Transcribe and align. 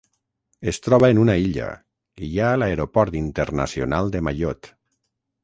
Es 0.69 0.79
troba 0.85 1.09
en 1.13 1.19
una 1.23 1.35
illa 1.41 1.67
i 2.23 2.29
hi 2.31 2.41
ha 2.47 2.55
l'aeroport 2.63 3.19
internacional 3.21 4.13
de 4.17 4.25
Mayotte. 4.31 4.75